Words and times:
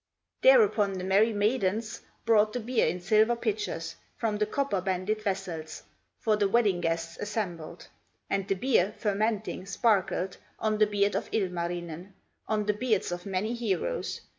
Thereupon 0.41 0.93
the 0.93 1.03
merry 1.03 1.31
maidens 1.31 2.01
Brought 2.25 2.53
the 2.53 2.59
beer 2.59 2.87
in 2.87 2.99
silver 3.01 3.35
pitchers 3.35 3.97
From 4.17 4.39
the 4.39 4.47
copper 4.47 4.81
banded 4.81 5.21
vessels, 5.21 5.83
For 6.17 6.35
the 6.35 6.49
wedding 6.49 6.81
guests 6.81 7.17
assembled; 7.19 7.87
And 8.27 8.47
the 8.47 8.55
beer, 8.55 8.95
fermenting, 8.97 9.67
sparkled 9.67 10.37
On 10.57 10.79
the 10.79 10.87
beard 10.87 11.13
of 11.15 11.29
Ilmarinen, 11.31 12.15
On 12.47 12.65
the 12.65 12.73
beards 12.73 13.11
of 13.11 13.27
many 13.27 13.53
heroes. 13.53 14.21